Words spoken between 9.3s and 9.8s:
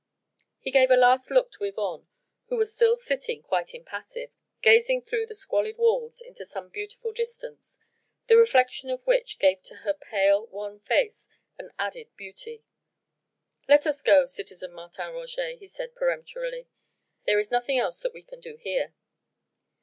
gave to